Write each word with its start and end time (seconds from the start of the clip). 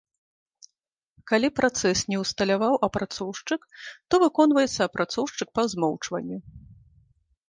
Калі 1.31 1.49
працэс 1.59 1.97
не 2.13 2.17
ўсталяваў 2.23 2.73
апрацоўшчык, 2.87 3.61
то 4.09 4.13
выконваецца 4.23 4.79
апрацоўшчык 4.89 5.47
па 5.59 5.63
змоўчванню. 5.75 6.39